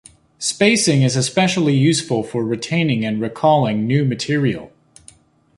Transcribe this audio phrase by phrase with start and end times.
[0.39, 4.71] Spacing is especially useful for retaining and recalling new material.